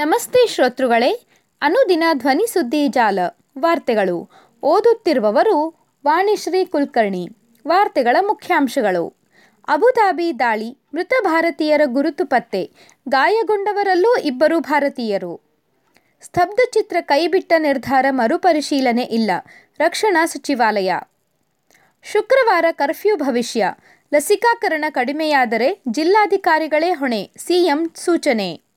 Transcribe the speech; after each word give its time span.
ನಮಸ್ತೆ 0.00 0.46
ಶ್ರೋತೃಗಳೇ, 0.46 1.26
ಅನುದಿನ 1.62 2.04
ಧ್ವನಿ 2.12 2.46
ಸುದ್ದಿ 2.46 2.88
ಜಾಲ, 2.88 3.18
ವಾರ್ತೆಗಳು. 3.58 4.30
ಓದುತ್ತಿರುವವರು 4.62 5.74
ವಾಣಿಶ್ರೀ 6.06 6.64
ಕುಲಕರ್ಣಿ, 6.64 7.28
ವಾರ್ತೆಗಳ 7.68 8.16
ಮುಖ್ಯಾಂಶಗಳು. 8.20 9.14
ಅಬುಧಾಬಿ 9.68 10.38
ದಾಳಿ, 10.38 10.78
ಮೃತ 10.94 11.12
ಭಾರತೀಯರ 11.22 11.80
ಗುರುತು 11.84 12.26
ಪತ್ತೆ, 12.26 12.70
ಗಾಯಗೊಂಡವರಲ್ಲೂ 13.08 14.16
ಇಬ್ಬರು 14.16 14.60
ಭಾರತೀಯರು. 14.60 15.40
ಸ್ತಬ್ಧಚಿತ್ರ 16.22 16.96
ಕೈಬಿಟ್ಟ 17.00 17.52
ನಿರ್ಧಾರ 17.58 18.06
ಮರುಪರಿಶೀಲನೆ 18.10 19.02
ಇಲ್ಲ, 19.02 19.30
ರಕ್ಷಣಾ 19.78 20.26
ಸಚಿವಾಲಯ. 20.26 20.92
ಶುಕ್ರವಾರ 22.02 22.64
ಕರ್ಫ್ಯೂ 22.72 23.16
ಭವಿಷ್ಯ, 23.16 23.74
ಲಸಿಕಾಕರಣ 24.14 24.84
ಕಡಿಮೆಯಾದರೆ 24.90 25.82
ಜಿಲ್ಲಾಧಿಕಾರಿಗಳೇ 25.88 26.90
ಹೊಣೆ, 26.90 27.30
ಸಿಎಂ 27.38 27.90
ಸೂಚನೆ. 27.94 28.69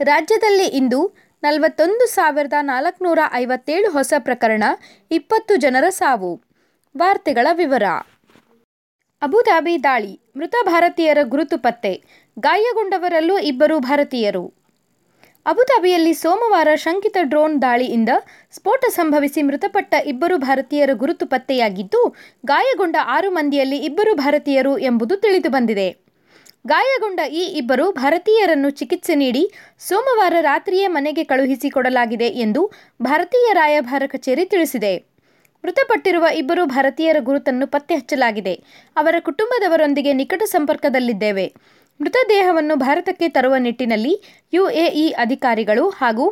ರಾಜ್ಯದಲ್ಲಿ 0.00 0.64
ಇಂದು 0.64 1.14
ನಲವತ್ತೊಂದು 1.42 2.06
ಸಾವಿರದ 2.06 2.52
ನಾಲ್ಕುನೂರ 2.60 3.18
ಐವತ್ತೇಳು 3.32 3.90
ಹೊಸ 3.90 4.12
ಪ್ರಕರಣ, 4.18 4.64
ಇಪ್ಪತ್ತು 5.10 5.56
ಜನರ 5.56 5.84
ಸಾವು. 5.88 6.42
ವಾರ್ತೆಗಳ 6.96 7.46
ವಿವರ. 7.52 7.82
ಅಬುಧಾಬಿ 9.22 9.84
ದಾಳಿ, 9.84 10.20
ಮೃತ 10.36 10.54
ಭಾರತೀಯರ 10.62 11.18
ಗುರುತು 11.22 11.58
ಪತ್ತೆ, 11.58 12.02
ಗಾಯಗೊಂಡವರಲ್ಲೂ 12.38 13.38
ಇಬ್ಬರು 13.38 13.78
ಭಾರತೀಯರು. 13.78 14.54
ಅಬುಧಾಬಿಯಲ್ಲಿ 15.46 16.14
ಸೋಮವಾರ 16.14 16.68
ಶಂಕಿತ 16.74 17.16
ಡ್ರೋನ್ 17.22 17.62
ದಾಳಿಯಿಂದ 17.62 18.08
ಸ್ಫೋಟ 18.52 18.84
ಸಂಭವಿಸಿ 18.88 19.42
ಮೃತಪಟ್ಟ 19.42 19.94
ಇಬ್ಬರು 20.06 20.38
ಭಾರತೀಯರ 20.38 20.90
ಗುರುತು 20.92 21.26
ಪತ್ತೆಯಾಗಿದ್ದು, 21.26 22.16
ಗಾಯಗೊಂಡ 22.46 22.96
ಆರು 23.04 23.30
ಮಂದಿಯಲ್ಲಿ 23.30 23.76
ಇಬ್ಬರು 23.76 24.14
ಭಾರತೀಯರು 24.14 24.78
ಎಂಬುದು 24.78 25.16
ತಿಳಿದುಬಂದಿದೆ 25.16 26.03
ಗಾಯಗೊಂಡ 26.66 27.20
ಈ 27.32 27.42
ಇಬ್ಬರು 27.56 27.92
ಭಾರತೀಯರನ್ನು 27.92 28.70
ಚಿಕಿತ್ಸೆ 28.70 29.14
ನೀಡಿ 29.14 29.42
ಸೋಮವಾರ 29.78 30.34
ರಾತ್ರಿಯೇ 30.40 30.86
ಮನೆಗೆ 30.86 31.24
ಕಳುಹಿಸಿಕೊಡಲಾಗಿದೆ 31.24 32.28
ಎಂದು 32.44 32.60
ಭಾರತೀಯ 33.02 33.52
ರಾಯಭಾರ 33.52 34.02
ಕಚೇರಿ 34.06 34.44
ತಿಳಿಸಿದೆ. 34.44 34.92
ಮೃತಪಟ್ಟಿರುವ 35.64 36.24
ಇಬ್ಬರು 36.34 36.66
ಭಾರತೀಯರ 36.66 37.16
ಗುರುತನ್ನು 37.20 37.66
ಪತ್ತೆ 37.66 37.94
ಹಚ್ಚಲಾಗಿದೆ 37.94 38.54
ಅವರ 38.96 39.14
ಕುಟುಂಬದವರೊಂದಿಗೆ 39.18 40.12
ನಿಕಟ 40.12 40.42
ಸಂಪರ್ಕದಲ್ಲಿದ್ದೇವೆ. 40.46 41.46
ಮೃತದೇಹವನ್ನು 42.00 42.76
ಭಾರತಕ್ಕೆ 42.76 43.28
ತರುವ 43.28 43.56
ನಿಟ್ಟಿನಲ್ಲಿ 43.56 44.14
ಯುಎಇ 44.52 45.10
ಅಧಿಕಾರಿಗಳು 45.10 45.88
ಹಾಗೂ 45.90 46.24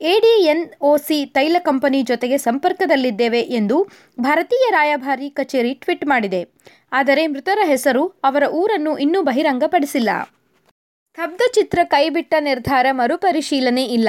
ಎಡಿಎನ್ಒಸಿ 0.00 1.26
ತೈಲ 1.26 1.56
ಕಂಪನಿ 1.58 2.02
ಜೊತೆಗೆ 2.02 2.38
ಸಂಪರ್ಕದಲ್ಲಿದ್ದೇವೆ 2.38 3.40
ಎಂದು 3.40 3.88
ಭಾರತೀಯ 4.20 4.70
ರಾಯಭಾರಿ 4.70 5.30
ಕಚೇರಿ 5.30 5.74
ಟ್ವೀಟ್ 5.74 6.06
ಮಾಡಿದೆ. 6.06 6.48
ಆದರೆ 6.92 7.26
ಮೃತರ 7.26 7.58
ಹೆಸರು 7.64 8.06
ಅವರ 8.06 8.42
ಊರನ್ನು 8.42 8.98
ಇನ್ನೂ 8.98 9.22
ಬಹಿರಂಗಪಡಿಸಿಲ್ಲ. 9.22 10.10
ಸ್ತಬ್ಧಚಿತ್ರ 10.22 11.78
ಕೈಬಿಟ್ಟ 11.84 12.34
ನಿರ್ಧಾರ 12.40 12.86
ಮರುಪರಿಶೀಲನೆ 12.90 13.84
ಇಲ್ಲ. 13.84 14.08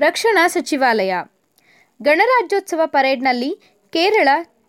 ರಕ್ಷಣಾ 0.00 0.46
ಸಚಿವಾಲಯ. 0.46 1.14
ಗಣರಾಜ್ಯೋತ್ಸವ 2.02 2.80
ಪರೇಡ್ನಲ್ಲಿ 2.84 3.58
ಕೇರಳ 3.92 4.28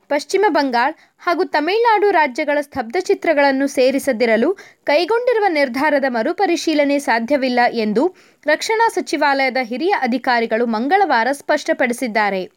ಪಶ್ಚಿಮ 0.10 0.46
ಬಂಗಾಳ 0.50 0.92
ಹಾಗೂ 1.18 1.44
ತಮಿಳುನಾಡು 1.44 2.12
ರಾಜ್ಯಗಳ 2.12 2.58
ಸ್ತಬ್ಧಚಿತ್ರಗಳನ್ನು 2.62 3.68
ಸೇರಿಸದಿರಲು 3.68 4.54
ಕೈಗೊಂಡಿರುವ 4.84 5.46
ನಿರ್ಧಾರದ 5.48 6.06
ಮರುಪರಿಶೀಲನೆ 6.10 7.00
ಸಾಧ್ಯವಿಲ್ಲ 7.00 7.60
ಎಂದು 7.72 8.16
ರಕ್ಷಣಾ 8.46 8.88
ಸಚಿವಾಲಯದ 8.88 9.58
ಹಿರಿಯ 9.62 9.94
ಅಧಿಕಾರಿಗಳು 10.02 10.66
ಮಂಗಳವಾರ 10.66 11.28
ಸ್ಪಷ್ಟಪಡಿಸಿದ್ದಾರೆ. 11.32 12.52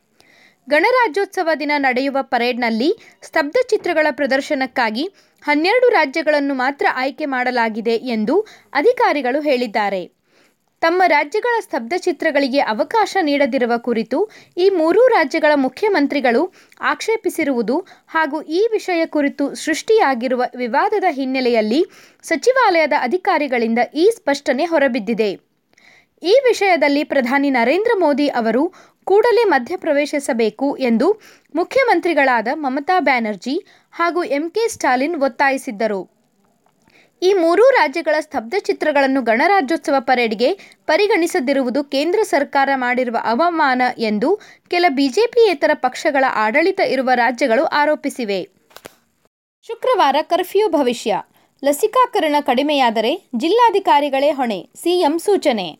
ಗಣರಾಜ್ಯೋತ್ಸವ 0.69 1.51
ದಿನ 1.61 1.73
ನಡೆಯುವ 1.77 2.19
ಪರೇಡ್ನಲ್ಲಿ 2.23 2.91
ಸ್ತಬ್ಧಚಿತ್ರಗಳ 3.23 4.06
ಪ್ರದರ್ಶನಕ್ಕಾಗಿ 4.11 5.15
ಹನ್ನೆರಡು 5.43 5.89
ರಾಜ್ಯಗಳನ್ನು 5.89 6.55
ಮಾತ್ರ 6.55 6.87
ಆಯ್ಕೆ 6.95 7.27
ಮಾಡಲಾಗಿದೆ 7.27 7.97
ಎಂದು 7.97 8.41
ಅಧಿಕಾರಿಗಳು 8.73 9.41
ಹೇಳಿದ್ದಾರೆ. 9.41 10.19
ತಮ್ಮ 10.83 11.03
ರಾಜ್ಯಗಳ 11.06 11.61
ಸ್ತಬ್ಧಚಿತ್ರಗಳಿಗೆ 11.61 12.60
ಅವಕಾಶ 12.60 13.16
ನೀಡದಿರುವ 13.22 13.72
ಕುರಿತು 13.78 14.31
ಈ 14.56 14.69
ಮೂರೂ 14.69 15.06
ರಾಜ್ಯಗಳ 15.06 15.53
ಮುಖ್ಯಮಂತ್ರಿಗಳು 15.54 16.53
ಆಕ್ಷೇಪಿಸಿರುವುದು 16.81 17.87
ಹಾಗೂ 18.06 18.43
ಈ 18.43 18.69
ವಿಷಯ 18.72 19.06
ಕುರಿತು 19.06 19.54
ಸೃಷ್ಟಿಯಾಗಿರುವ 19.54 20.44
ವಿವಾದದ 20.56 21.04
ಹಿನ್ನೆಲೆಯಲ್ಲಿ 21.10 21.87
ಸಚಿವಾಲಯದ 22.22 22.93
ಅಧಿಕಾರಿಗಳಿಂದ 23.00 23.78
ಈ 23.94 24.10
ಸ್ಪಷ್ಟನೆ 24.15 24.65
ಹೊರಬಿದ್ದಿದೆ. 24.65 25.31
ಈ 26.22 26.41
ವಿಷಯದಲ್ಲಿ 26.44 27.04
ಪ್ರಧಾನಿ 27.04 27.50
ನರೇಂದ್ರ 27.50 27.93
ಮೋದಿ 27.99 28.28
ಅವರು 28.28 28.72
ಕೂಡಲೇ 29.04 29.44
ಮಧ್ಯಪ್ರವೇಶಿಸಬೇಕು 29.44 30.77
ಎಂದು 30.77 31.21
ಮುಖ್ಯಮಂತ್ರಿಗಳಾದ 31.54 32.49
ಮಮತಾ 32.54 33.00
ಬ್ಯಾನರ್ಜಿ 33.00 33.66
ಹಾಗೂ 33.93 34.25
ಎಂಕೆ 34.25 34.69
ಸ್ಟಾಲಿನ್ 34.69 35.16
ಒತ್ತಾಯಿಸಿದ್ದರು. 35.22 36.19
ಈ 37.22 37.32
ಮೂರೂ 37.32 37.62
ರಾಜ್ಯಗಳ 37.62 38.14
ಸ್ತಬ್ಧಚಿತ್ರಗಳನ್ನು 38.20 39.22
ಗಣರಾಜ್ಯೋತ್ಸವ 39.22 39.94
ಪರೇಡ್ಗೆ 39.98 40.58
ಪರಿಗಣಿಸದಿರುವುದು 40.86 41.84
ಕೇಂದ್ರ 41.84 42.22
ಸರ್ಕಾರ 42.22 42.69
ಮಾಡಿರುವ 42.75 43.16
ಅವಮಾನ 43.25 43.82
ಎಂದು 43.98 44.41
ಕೆಲ 44.69 44.84
ಬಿಜೆಪಿಯೇತರ 44.88 45.70
ಪಕ್ಷಗಳ 45.75 46.25
ಆಡಳಿತ 46.34 46.80
ಇರುವ 46.80 47.10
ರಾಜ್ಯಗಳು 47.14 47.64
ಆರೋಪಿಸಿವೆ. 47.64 48.48
ಶುಕ್ರವಾರ 49.62 50.16
ಕರ್ಫ್ಯೂ 50.22 50.69
ಭವಿಷ್ಯ. 50.69 51.22
ಲಸಿಕಾಕರಣ 51.64 52.36
ಕಡಿಮೆಯಾದರೆ 52.41 53.30
ಜಿಲ್ಲಾಧಿಕಾರಿಗಳೇ 53.36 54.30
ಹೊಣೆ, 54.30 54.69
ಸಿಎಂ 54.82 55.19
ಸೂಚನೆ. 55.19 55.78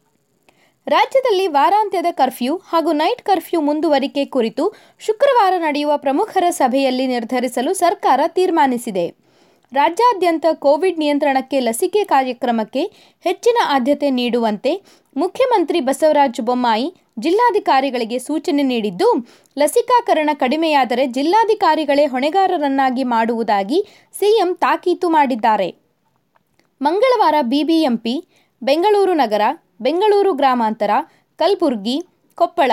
ರಾಜ್ಯದಲ್ಲಿ 0.87 1.47
ವಾರಾಂತ್ಯದ 1.47 2.07
ಕರ್ಫ್ಯೂ 2.11 2.57
ಹಾಗೂ 2.57 2.93
ನೈಟ್ 2.93 3.23
ಕರ್ಫ್ಯೂ 3.23 3.61
ಮುಂದುವರಿಕೆ 3.61 4.25
ಕುರಿತು 4.25 4.75
ಶುಕ್ರವಾರ 4.99 5.55
ನಡೆಯುವ 5.57 5.97
ಪ್ರಮುಖರ 5.97 6.45
ಸಭೆಯಲ್ಲಿ 6.51 7.07
ನಿರ್ಧರಿಸಲು 7.07 7.75
ಸರ್ಕಾರ 7.75 8.21
ತೀರ್ಮಾನಿಸಿದೆ. 8.29 9.30
ರಾಜ್ಯಾದ್ಯಂತ 9.73 10.47
ಕೋವಿಡ್ 10.59 10.99
ನಿಯಂತ್ರಣಕ್ಕೆ 10.99 11.61
ಲಸಿಕೆ 11.61 12.05
ಕಾರ್ಯಕ್ರಮಕ್ಕೆ 12.05 12.83
ಹೆಚ್ಚಿನ 13.25 13.59
ಆದ್ಯತೆ 13.67 14.11
ನೀಡುವಂತೆ 14.11 14.73
ಮುಖ್ಯಮಂತ್ರಿ 15.17 15.81
ಬಸವರಾಜ 15.81 16.41
ಬೊಮ್ಮಾಯಿ 16.41 16.87
ಜಿಲ್ಲಾಧಿಕಾರಿಗಳಿಗೆ 17.19 18.19
ಸೂಚನೆ 18.19 18.63
ನೀಡಿದ್ದು, 18.63 19.09
ಲಸಿಕಾಕರಣ 19.57 20.31
ಕಡಿಮೆಯಾದರೆ 20.33 21.07
ಜಿಲ್ಲಾಧಿಕಾರಿಗಳೇ 21.07 22.05
ಹೊಣೆಗಾರರನ್ನಾಗಿ 22.07 23.05
ಮಾಡುವುದಾಗಿ 23.05 23.79
ಸಿಎಂ 24.21 24.55
ತಾಕೀತು 24.55 25.09
ಮಾಡಿದ್ದಾರೆ. 25.09 25.69
ಮಂಗಳವಾರ 26.81 27.35
ಬಿಬಿಎಂಪಿ, 27.43 28.15
ಬೆಂಗಳೂರು 28.63 29.15
ನಗರ, 29.15 29.43
ಬೆಂಗಳೂರು 29.81 30.33
ಗ್ರಾಮಾಂತರ, 30.33 30.91
ಕಲಬುರಗಿ, 31.39 31.97
ಕೊಪ್ಪಳ, 32.39 32.73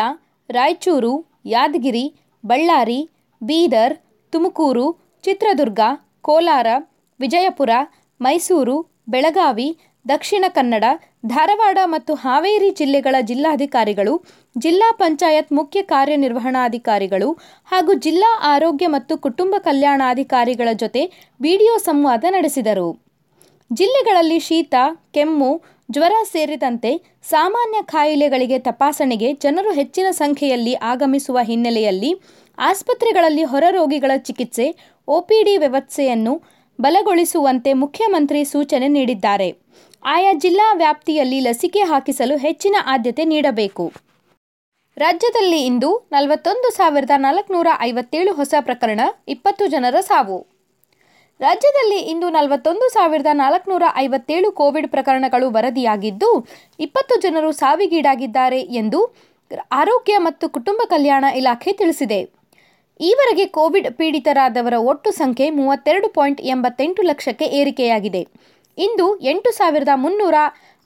ರಾಯಚೂರು, 0.50 1.14
ಯಾದಗಿರಿ, 1.46 2.06
ಬಳ್ಳಾರಿ, 2.46 3.00
ಬೀದರ್, 3.42 3.96
ತುಮಕೂರು, 4.34 4.86
ಚಿತ್ರದುರ್ಗ 5.24 5.80
ಕೋಲಾರ, 6.28 6.68
ವಿಜಯಪುರ, 7.20 7.72
ಮೈಸೂರು, 8.20 8.78
ಬೆಳಗಾವಿ, 9.10 9.68
ದಕ್ಷಿಣ 10.06 10.46
ಕನ್ನಡ, 10.48 10.86
ಧಾರವಾಡ 11.26 11.78
ಮತ್ತು 11.86 12.14
ಹಾವೇರಿ 12.16 12.70
ಜಿಲ್ಲೆಗಳ 12.70 13.16
ಜಿಲ್ಲಾಧಿಕಾರಿಗಳು, 13.22 14.14
ಜಿಲ್ಲಾ 14.56 14.90
ಪಂಚಾಯತ್ 14.92 15.52
ಮುಖ್ಯ 15.52 15.80
ಕಾರ್ಯನಿರ್ವಹಣಾಧಿಕಾರಿಗಳು 15.82 17.30
ಹಾಗೂ 17.72 17.94
ಜಿಲ್ಲಾ 18.06 18.30
ಆರೋಗ್ಯ 18.54 18.88
ಮತ್ತು 18.88 19.18
ಕುಟುಂಬ 19.18 19.56
ಕಲ್ಯಾಣಾಧಿಕಾರಿಗಳ 19.60 20.70
ಜೊತೆ 20.74 21.04
ವಿಡಿಯೋ 21.42 21.78
ಸಂವಾದ 21.78 22.24
ನಡೆಸಿದರು. 22.30 22.90
ಜಿಲ್ಲೆಗಳಲ್ಲಿ 23.72 24.40
ಶೀತ, 24.40 24.76
ಕೆಮ್ಮು, 25.16 25.52
ಜ್ವರ 25.90 26.14
ಸೇರಿದಂತೆ 26.32 26.92
ಸಾಮಾನ್ಯ 27.30 27.80
ಕಾಯಿಲೆಗಳಿಗೆ 27.92 28.58
ತಪಾಸಣೆಗೆ 28.60 29.30
ಜನರು 29.44 29.72
ಹೆಚ್ಚಿನ 29.72 30.08
ಸಂಖ್ಯೆಯಲ್ಲಿ 30.22 30.74
ಆಗಮಿಸುವ 30.92 31.40
ಹಿನ್ನೆಲೆಯಲ್ಲಿ 31.42 32.12
ಆಸ್ಪತ್ರೆಗಳಲ್ಲಿ 32.58 33.44
ಹೊರರೋಗಿಗಳ 33.44 34.12
ಚಿಕಿತ್ಸೆ 34.18 34.66
ಒಪಿಡಿ 35.08 35.58
ವ್ಯವಸ್ಥೆಯನ್ನು 35.58 36.34
ಬಲಗೊಳಿಸುವಂತೆ 36.82 37.74
ಮುಖ್ಯಮಂತ್ರಿ 37.74 38.46
ಸೂಚನೆ 38.46 38.88
ನೀಡಿದ್ದಾರೆ. 38.88 39.50
ಆಯಾ 40.06 40.34
ಜಿಲ್ಲಾ 40.34 40.74
ವ್ಯಾಪ್ತಿಯಲ್ಲಿ 40.74 41.40
ಲಸಿಕೆ 41.40 41.80
ಹಾಕಿಸಲು 41.80 42.38
ಹೆಚ್ಚಿನ 42.38 42.76
ಆದ್ಯತೆ 42.86 43.24
ನೀಡಬೇಕು. 43.24 43.94
ರಾಜ್ಯದಲ್ಲಿ 44.98 45.66
ಇಂದು 45.66 46.08
ನಲವತ್ತೊಂದು 46.12 46.70
ಸಾವಿರದ 46.76 47.12
ನಾಲ್ಕುನೂರ 47.16 47.68
ಐವತ್ತೇಳು 47.80 48.34
ಹೊಸ 48.34 48.54
ಪ್ರಕರಣ, 48.60 49.02
ಇಪ್ಪತ್ತು 49.28 49.68
ಜನರ 49.68 50.00
ಸಾವು. 50.00 50.48
ರಾಜ್ಯದಲ್ಲಿ 51.40 52.00
ಇಂದು 52.00 52.30
ನಲವತ್ತೊಂದು 52.30 52.90
ಸಾವಿರದ 52.90 53.28
ನಾಲ್ಕುನೂರ 53.34 53.84
ಐವತ್ತೇಳು 53.96 54.52
ಕೋವಿಡ್ 54.52 54.92
ಪ್ರಕರಣಗಳು 54.92 55.50
ವರದಿಯಾಗಿದ್ದು, 55.52 56.48
ಇಪ್ಪತ್ತು 56.80 57.22
ಜನರು 57.22 57.52
ಸಾವಿಗೀಡಾಗಿದ್ದಾರೆ 57.52 58.62
ಎಂದು 58.62 59.16
ಆರೋಗ್ಯ 59.72 60.18
ಮತ್ತು 60.18 60.50
ಕುಟುಂಬ 60.50 60.82
ಕಲ್ಯಾಣ 60.86 61.26
ಇಲಾಖೆ 61.36 61.74
ತಿಳಿಸಿದೆ. 61.74 62.37
ಈವರೆಗೆ 63.00 63.46
ಕೋವಿಡ್ 63.46 63.94
ಪೀಡಿತರಾದವರ 63.94 64.74
ಒಟ್ಟು 64.78 65.12
ಸಂಖ್ಯೆ 65.12 65.50
ಮೂವತ್ತೆರಡು 65.50 66.10
ಪಾಯಿಂಟ್ 66.10 66.42
ಎಂಬತ್ತೆಂಟು 66.42 67.02
ಲಕ್ಷಕ್ಕೆ 67.02 67.46
ಏರಿಕೆಯಾಗಿದೆ. 67.46 68.28
ಇಂದು 68.78 69.20
ಎಂಟು 69.20 69.52
ಸಾವಿರದ 69.52 69.90
ಮುನ್ನೂರ 69.96 70.36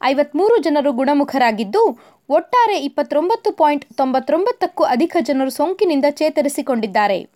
ಐವತ್ಮೂರು 0.03 0.57
ಜನರು 0.57 0.91
ಗುಣಮುಖರಾಗಿದ್ದು, 0.91 1.99
ಒಟ್ಟಾರೆ 2.29 2.79
ಇಪ್ಪತ್ತೊಂಬತ್ತು 2.79 3.51
ಪಾಯಿಂಟ್ 3.51 3.85
ತೊಂಬತ್ತೊಂಬತ್ತಕ್ಕೂ 3.95 4.83
ಅಧಿಕ 4.83 5.17
ಜನರು 5.21 5.49
ಸೋಂಕಿನಿಂದ 5.49 6.05
ಚೇತರಿಸಿಕೊಂಡಿದ್ದಾರೆ. 6.09 7.29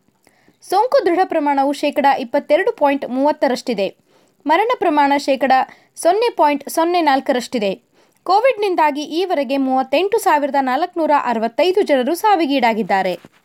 ಸೋಂಕು 0.62 1.06
ದೃಢ 1.06 1.19
ಪ್ರಮಾಣವು 1.24 1.72
ಶೇಕಡ 1.72 2.06
ಇಪ್ಪತ್ತೆರಡು 2.19 2.72
ಪಾಯಿಂಟ್ 2.72 3.10
ಮೂವತ್ತರಷ್ಟಿದೆ. 3.10 3.88
ಮರಣ 4.45 4.72
ಪ್ರಮಾಣ 4.80 5.13
ಶೇಕಡ 5.18 5.51
ಸೊನ್ನೆ 5.95 6.30
ಪಾಯಿಂಟ್ 6.36 6.69
ಸೊನ್ನೆ 6.69 7.01
ನಾಲ್ಕರಷ್ಟಿದೆ. 7.01 7.81
ಕೋವಿಡ್ನಿಂದಾಗಿ 8.24 9.01
ಈವರೆಗೆ 9.01 9.57
ಮೂವತ್ತೆಂಟು 9.57 10.18
ಸಾವಿರದ 10.18 10.56
ನಾಲ್ಕುನೂರ 10.62 11.12
ಅರವತ್ತೈದು 11.24 11.81
ಜನರು 11.81 12.16
ಸಾವಿಗೀಡಾಗಿದ್ದಾರೆ. 12.16 13.45